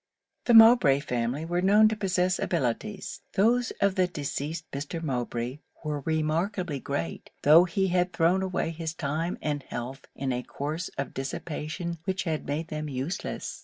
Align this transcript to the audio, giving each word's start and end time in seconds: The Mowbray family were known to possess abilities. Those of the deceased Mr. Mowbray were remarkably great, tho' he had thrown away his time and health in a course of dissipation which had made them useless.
The 0.45 0.55
Mowbray 0.55 0.99
family 1.01 1.45
were 1.45 1.61
known 1.61 1.87
to 1.89 1.95
possess 1.95 2.39
abilities. 2.39 3.21
Those 3.33 3.69
of 3.79 3.93
the 3.93 4.07
deceased 4.07 4.65
Mr. 4.71 4.99
Mowbray 4.99 5.59
were 5.83 5.99
remarkably 5.99 6.79
great, 6.79 7.29
tho' 7.43 7.65
he 7.65 7.89
had 7.89 8.11
thrown 8.11 8.41
away 8.41 8.71
his 8.71 8.95
time 8.95 9.37
and 9.43 9.61
health 9.61 10.07
in 10.15 10.33
a 10.33 10.41
course 10.41 10.89
of 10.97 11.13
dissipation 11.13 11.99
which 12.05 12.23
had 12.23 12.47
made 12.47 12.69
them 12.69 12.89
useless. 12.89 13.59